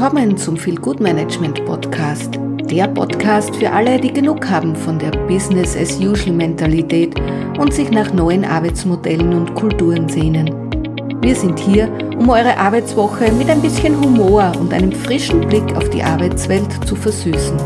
[0.00, 2.38] Willkommen zum Feel Good Management Podcast.
[2.70, 7.16] Der Podcast für alle, die genug haben von der Business as usual Mentalität
[7.58, 10.54] und sich nach neuen Arbeitsmodellen und Kulturen sehnen.
[11.20, 15.90] Wir sind hier, um eure Arbeitswoche mit ein bisschen Humor und einem frischen Blick auf
[15.90, 17.58] die Arbeitswelt zu versüßen.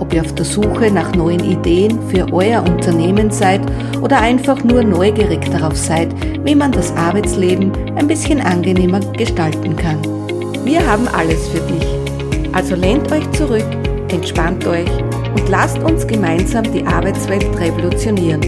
[0.00, 3.62] Ob ihr auf der Suche nach neuen Ideen für euer Unternehmen seid
[4.02, 6.14] oder einfach nur neugierig darauf seid,
[6.44, 10.23] wie man das Arbeitsleben ein bisschen angenehmer gestalten kann.
[10.64, 12.54] Wir haben alles für dich.
[12.54, 13.66] Also lehnt euch zurück,
[14.10, 18.40] entspannt euch und lasst uns gemeinsam die Arbeitswelt revolutionieren.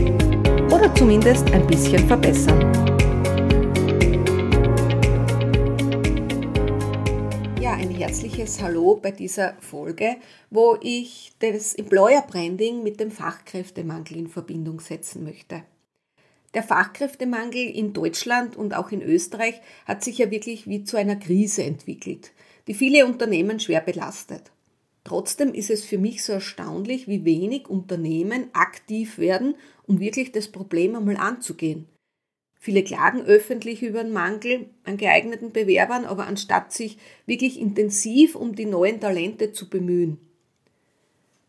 [0.72, 2.72] Oder zumindest ein bisschen verbessern.
[7.60, 10.16] Ja, ein herzliches Hallo bei dieser Folge,
[10.48, 15.64] wo ich das Employer Branding mit dem Fachkräftemangel in Verbindung setzen möchte.
[16.56, 21.16] Der Fachkräftemangel in Deutschland und auch in Österreich hat sich ja wirklich wie zu einer
[21.16, 22.32] Krise entwickelt,
[22.66, 24.52] die viele Unternehmen schwer belastet.
[25.04, 29.54] Trotzdem ist es für mich so erstaunlich, wie wenig Unternehmen aktiv werden,
[29.86, 31.88] um wirklich das Problem einmal anzugehen.
[32.58, 38.54] Viele klagen öffentlich über den Mangel an geeigneten Bewerbern, aber anstatt sich wirklich intensiv um
[38.54, 40.25] die neuen Talente zu bemühen.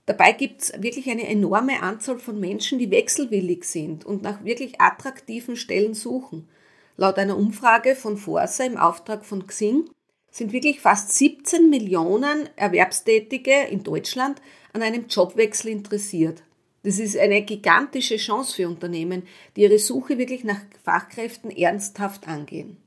[0.08, 4.80] Dabei gibt es wirklich eine enorme Anzahl von Menschen, die wechselwillig sind und nach wirklich
[4.80, 6.48] attraktiven Stellen suchen.
[6.96, 9.90] Laut einer Umfrage von Forsa im Auftrag von Xing
[10.32, 14.42] sind wirklich fast 17 Millionen Erwerbstätige in Deutschland
[14.72, 16.42] an einem Jobwechsel interessiert.
[16.84, 19.24] Das ist eine gigantische Chance für Unternehmen,
[19.58, 22.78] die ihre Suche wirklich nach Fachkräften ernsthaft angehen.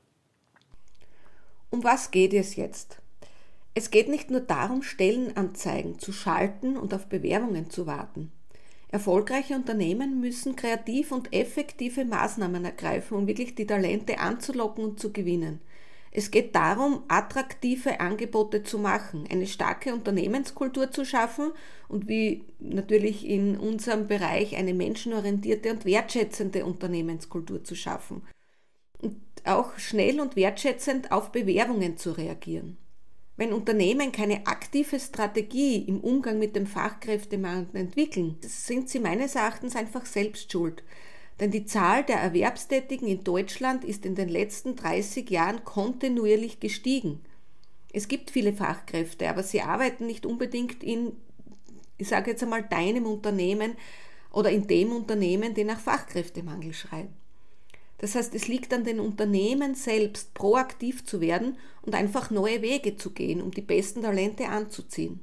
[1.69, 3.00] Um was geht es jetzt?
[3.73, 8.31] Es geht nicht nur darum, Stellenanzeigen zu schalten und auf Bewerbungen zu warten.
[8.89, 15.13] Erfolgreiche Unternehmen müssen kreativ und effektive Maßnahmen ergreifen, um wirklich die Talente anzulocken und zu
[15.13, 15.61] gewinnen.
[16.13, 21.51] Es geht darum, attraktive Angebote zu machen, eine starke Unternehmenskultur zu schaffen
[21.87, 28.23] und wie natürlich in unserem Bereich eine menschenorientierte und wertschätzende Unternehmenskultur zu schaffen.
[29.01, 29.15] Und
[29.45, 32.75] auch schnell und wertschätzend auf Bewerbungen zu reagieren.
[33.41, 39.75] Wenn Unternehmen keine aktive Strategie im Umgang mit dem Fachkräftemangel entwickeln, sind sie meines Erachtens
[39.75, 40.83] einfach selbst schuld.
[41.39, 47.19] Denn die Zahl der Erwerbstätigen in Deutschland ist in den letzten 30 Jahren kontinuierlich gestiegen.
[47.91, 51.13] Es gibt viele Fachkräfte, aber sie arbeiten nicht unbedingt in,
[51.97, 53.75] ich sage jetzt einmal, deinem Unternehmen
[54.31, 57.20] oder in dem Unternehmen, die nach Fachkräftemangel schreien.
[58.01, 62.97] Das heißt, es liegt an den Unternehmen selbst, proaktiv zu werden und einfach neue Wege
[62.97, 65.19] zu gehen, um die besten Talente anzuziehen.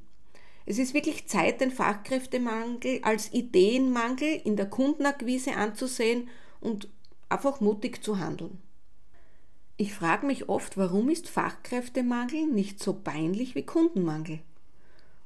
[0.65, 6.29] Es ist wirklich Zeit, den Fachkräftemangel als Ideenmangel in der Kundenakquise anzusehen
[6.61, 6.89] und
[7.29, 8.59] einfach mutig zu handeln.
[9.77, 14.39] Ich frage mich oft, warum ist Fachkräftemangel nicht so peinlich wie Kundenmangel?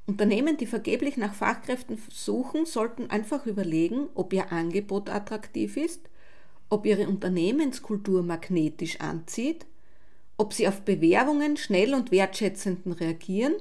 [0.06, 6.08] Unternehmen, die vergeblich nach Fachkräften suchen, sollten einfach überlegen, ob ihr Angebot attraktiv ist
[6.72, 9.66] ob ihre Unternehmenskultur magnetisch anzieht,
[10.38, 13.52] ob sie auf Bewerbungen schnell und wertschätzend reagieren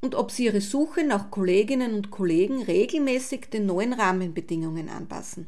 [0.00, 5.46] und ob sie ihre Suche nach Kolleginnen und Kollegen regelmäßig den neuen Rahmenbedingungen anpassen.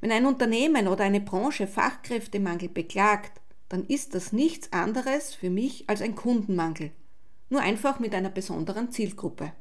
[0.00, 5.88] Wenn ein Unternehmen oder eine Branche Fachkräftemangel beklagt, dann ist das nichts anderes für mich
[5.88, 6.92] als ein Kundenmangel,
[7.50, 9.52] nur einfach mit einer besonderen Zielgruppe.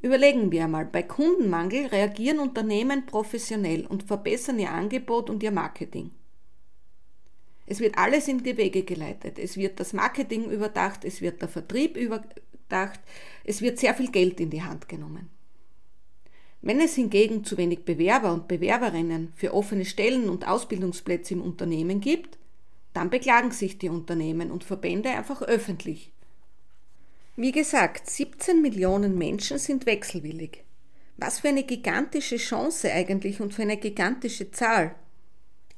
[0.00, 6.12] Überlegen wir einmal, bei Kundenmangel reagieren Unternehmen professionell und verbessern ihr Angebot und ihr Marketing.
[7.66, 9.38] Es wird alles in die Wege geleitet.
[9.38, 13.00] Es wird das Marketing überdacht, es wird der Vertrieb überdacht,
[13.44, 15.28] es wird sehr viel Geld in die Hand genommen.
[16.62, 22.00] Wenn es hingegen zu wenig Bewerber und Bewerberinnen für offene Stellen und Ausbildungsplätze im Unternehmen
[22.00, 22.38] gibt,
[22.94, 26.12] dann beklagen sich die Unternehmen und Verbände einfach öffentlich
[27.40, 30.64] wie gesagt, 17 Millionen Menschen sind wechselwillig.
[31.18, 34.96] Was für eine gigantische Chance eigentlich und für eine gigantische Zahl.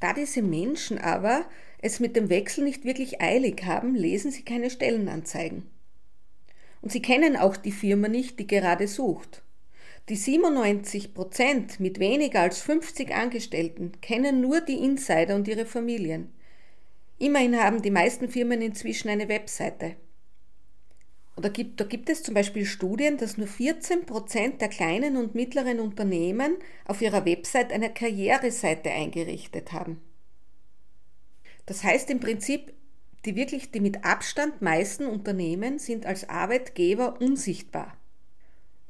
[0.00, 1.44] Da diese Menschen aber
[1.82, 5.69] es mit dem Wechsel nicht wirklich eilig haben, lesen sie keine Stellenanzeigen.
[6.81, 9.43] Und sie kennen auch die Firma nicht, die gerade sucht.
[10.08, 16.32] Die 97 Prozent mit weniger als 50 Angestellten kennen nur die Insider und ihre Familien.
[17.19, 19.96] Immerhin haben die meisten Firmen inzwischen eine Webseite.
[21.40, 25.34] Oder gibt, da gibt es zum Beispiel Studien, dass nur 14 Prozent der kleinen und
[25.34, 30.02] mittleren Unternehmen auf ihrer Website eine Karriereseite eingerichtet haben.
[31.64, 32.75] Das heißt im Prinzip,
[33.25, 37.96] die wirklich die mit Abstand meisten Unternehmen sind als Arbeitgeber unsichtbar.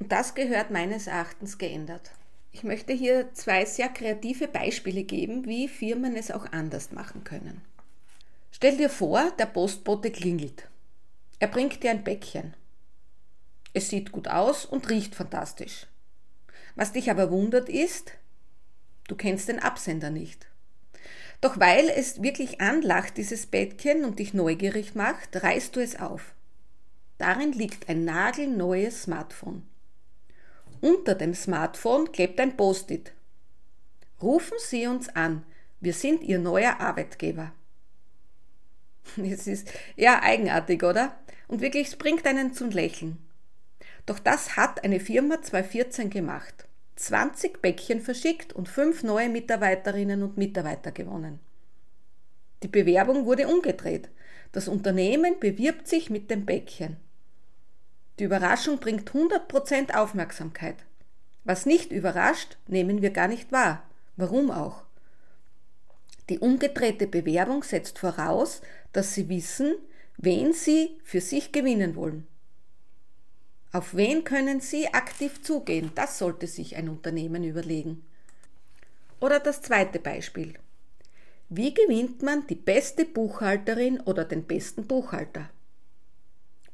[0.01, 2.11] Und das gehört meines Erachtens geändert.
[2.51, 7.63] Ich möchte hier zwei sehr kreative Beispiele geben, wie Firmen es auch anders machen können.
[8.51, 10.69] Stell dir vor, der Postbote klingelt.
[11.41, 12.55] Er bringt dir ein Bäckchen.
[13.73, 15.87] Es sieht gut aus und riecht fantastisch.
[16.77, 18.13] Was dich aber wundert ist,
[19.09, 20.47] du kennst den Absender nicht.
[21.41, 26.35] Doch weil es wirklich anlacht, dieses Bettchen, und dich neugierig macht, reißt du es auf.
[27.17, 29.67] Darin liegt ein nagelneues Smartphone.
[30.83, 33.13] Unter dem Smartphone klebt ein Post-it.
[34.21, 35.45] Rufen Sie uns an,
[35.81, 37.53] wir sind Ihr neuer Arbeitgeber.
[39.17, 41.17] Es ist eher eigenartig, oder?
[41.51, 43.19] Und wirklich, es bringt einen zum Lächeln.
[44.07, 46.69] Doch das hat eine Firma 2014 gemacht.
[46.95, 51.41] 20 Bäckchen verschickt und fünf neue Mitarbeiterinnen und Mitarbeiter gewonnen.
[52.63, 54.11] Die Bewerbung wurde umgedreht.
[54.53, 56.99] Das Unternehmen bewirbt sich mit dem Bäckchen.
[58.21, 60.77] Die Überraschung bringt 100% Aufmerksamkeit.
[61.43, 63.83] Was nicht überrascht, nehmen wir gar nicht wahr.
[64.17, 64.85] Warum auch?
[66.29, 68.63] Die umgedrehte Bewerbung setzt voraus,
[68.93, 69.75] dass Sie wissen,
[70.23, 72.27] wen Sie für sich gewinnen wollen.
[73.73, 75.93] Auf wen können Sie aktiv zugehen?
[75.95, 78.05] Das sollte sich ein Unternehmen überlegen.
[79.21, 80.55] Oder das zweite Beispiel.
[81.49, 85.49] Wie gewinnt man die beste Buchhalterin oder den besten Buchhalter?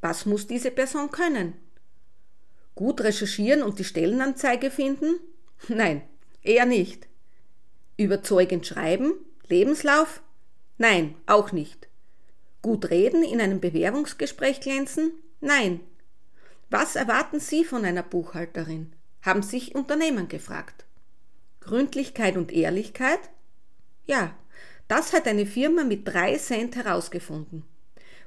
[0.00, 1.54] Was muss diese Person können?
[2.74, 5.20] Gut recherchieren und die Stellenanzeige finden?
[5.68, 6.02] Nein,
[6.42, 7.06] eher nicht.
[7.96, 9.14] Überzeugend schreiben?
[9.48, 10.22] Lebenslauf?
[10.78, 11.85] Nein, auch nicht.
[12.66, 15.12] Gut reden, in einem Bewerbungsgespräch glänzen?
[15.40, 15.78] Nein,
[16.68, 18.92] was erwarten Sie von einer Buchhalterin?
[19.22, 20.84] Haben sich Unternehmen gefragt.
[21.60, 23.20] Gründlichkeit und Ehrlichkeit?
[24.06, 24.36] Ja,
[24.88, 27.62] das hat eine Firma mit drei Cent herausgefunden.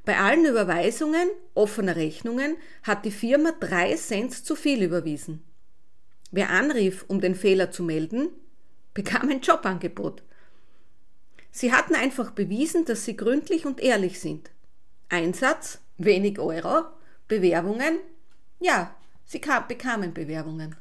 [0.05, 5.43] Bei allen Überweisungen offener Rechnungen hat die Firma drei Cent zu viel überwiesen.
[6.31, 8.29] Wer anrief, um den Fehler zu melden,
[8.93, 10.23] bekam ein Jobangebot.
[11.51, 14.51] Sie hatten einfach bewiesen, dass sie gründlich und ehrlich sind.
[15.09, 16.85] Einsatz, wenig Euro,
[17.27, 17.99] Bewerbungen,
[18.59, 20.75] ja, sie kam, bekamen Bewerbungen.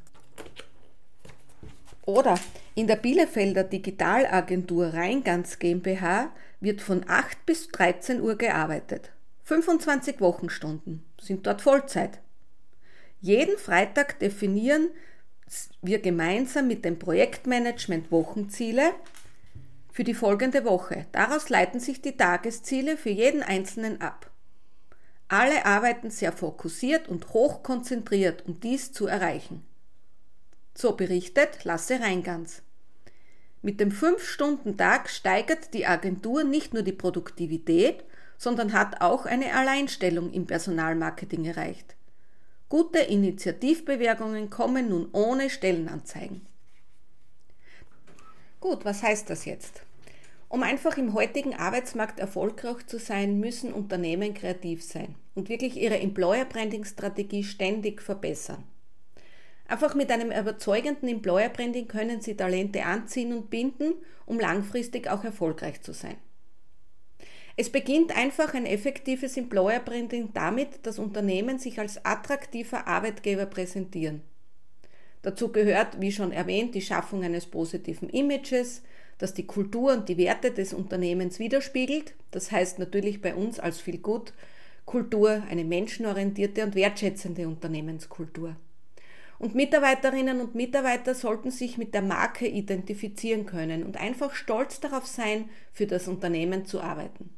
[2.05, 2.39] Oder
[2.75, 9.11] in der Bielefelder Digitalagentur Rheingans GmbH wird von 8 bis 13 Uhr gearbeitet.
[9.43, 12.19] 25 Wochenstunden sind dort Vollzeit.
[13.21, 14.89] Jeden Freitag definieren
[15.81, 18.93] wir gemeinsam mit dem Projektmanagement Wochenziele
[19.99, 21.07] für die folgende Woche.
[21.11, 24.31] Daraus leiten sich die Tagesziele für jeden Einzelnen ab.
[25.27, 29.61] Alle arbeiten sehr fokussiert und hochkonzentriert, um dies zu erreichen.
[30.73, 32.61] So berichtet Lasse Reingans.
[33.61, 38.05] Mit dem 5-Stunden-Tag steigert die Agentur nicht nur die Produktivität,
[38.37, 41.97] sondern hat auch eine Alleinstellung im Personalmarketing erreicht.
[42.69, 46.45] Gute Initiativbewerbungen kommen nun ohne Stellenanzeigen.
[48.61, 49.81] Gut, was heißt das jetzt?
[50.49, 55.99] Um einfach im heutigen Arbeitsmarkt erfolgreich zu sein, müssen Unternehmen kreativ sein und wirklich ihre
[55.99, 58.63] Employer Branding Strategie ständig verbessern.
[59.67, 63.93] Einfach mit einem überzeugenden Employer Branding können Sie Talente anziehen und binden,
[64.25, 66.15] um langfristig auch erfolgreich zu sein.
[67.55, 74.23] Es beginnt einfach ein effektives Employer Branding damit, dass Unternehmen sich als attraktiver Arbeitgeber präsentieren.
[75.21, 78.81] Dazu gehört, wie schon erwähnt, die Schaffung eines positiven Images,
[79.19, 82.15] das die Kultur und die Werte des Unternehmens widerspiegelt.
[82.31, 84.33] Das heißt natürlich bei uns als viel gut
[84.85, 88.55] Kultur eine menschenorientierte und wertschätzende Unternehmenskultur.
[89.37, 95.05] Und Mitarbeiterinnen und Mitarbeiter sollten sich mit der Marke identifizieren können und einfach stolz darauf
[95.05, 97.29] sein, für das Unternehmen zu arbeiten.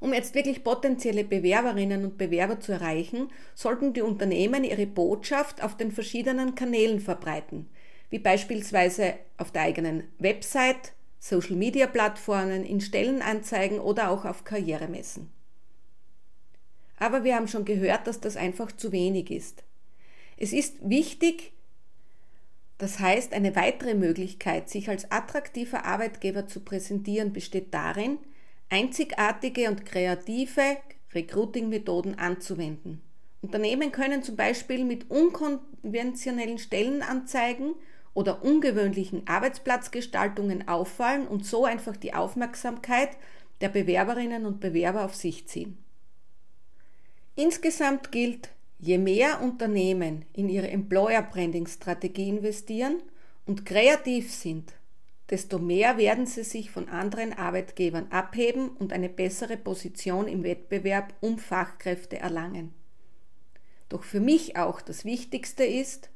[0.00, 5.78] Um jetzt wirklich potenzielle Bewerberinnen und Bewerber zu erreichen, sollten die Unternehmen ihre Botschaft auf
[5.78, 7.70] den verschiedenen Kanälen verbreiten,
[8.14, 15.32] wie beispielsweise auf der eigenen Website, Social-Media-Plattformen, in Stellenanzeigen oder auch auf Karrieremessen.
[16.96, 19.64] Aber wir haben schon gehört, dass das einfach zu wenig ist.
[20.36, 21.54] Es ist wichtig,
[22.78, 28.18] das heißt, eine weitere Möglichkeit, sich als attraktiver Arbeitgeber zu präsentieren, besteht darin,
[28.70, 30.76] einzigartige und kreative
[31.12, 33.00] Recruiting-Methoden anzuwenden.
[33.42, 37.74] Unternehmen können zum Beispiel mit unkonventionellen Stellenanzeigen
[38.14, 43.10] oder ungewöhnlichen Arbeitsplatzgestaltungen auffallen und so einfach die Aufmerksamkeit
[43.60, 45.78] der Bewerberinnen und Bewerber auf sich ziehen.
[47.36, 53.02] Insgesamt gilt, je mehr Unternehmen in ihre Employer Branding Strategie investieren
[53.44, 54.72] und kreativ sind,
[55.30, 61.14] desto mehr werden sie sich von anderen Arbeitgebern abheben und eine bessere Position im Wettbewerb
[61.20, 62.72] um Fachkräfte erlangen.
[63.88, 66.10] Doch für mich auch das Wichtigste ist,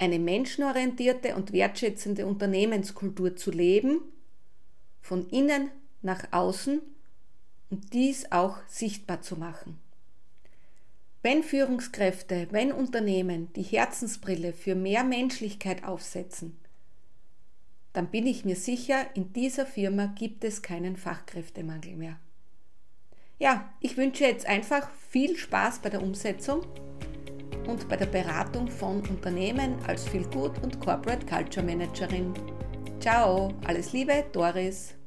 [0.00, 4.00] eine menschenorientierte und wertschätzende Unternehmenskultur zu leben,
[5.02, 5.70] von innen
[6.02, 6.80] nach außen
[7.68, 9.78] und dies auch sichtbar zu machen.
[11.22, 16.56] Wenn Führungskräfte, wenn Unternehmen die Herzensbrille für mehr Menschlichkeit aufsetzen,
[17.92, 22.18] dann bin ich mir sicher, in dieser Firma gibt es keinen Fachkräftemangel mehr.
[23.38, 26.64] Ja, ich wünsche jetzt einfach viel Spaß bei der Umsetzung
[27.70, 32.34] und bei der Beratung von Unternehmen als Feel Good und Corporate Culture Managerin.
[32.98, 34.99] Ciao, alles Liebe, Doris.